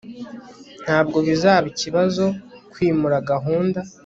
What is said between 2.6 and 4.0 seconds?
kwimura gahunda